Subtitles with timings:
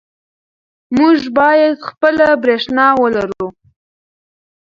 [0.97, 3.45] موږ باید خپله برښنا ولرو.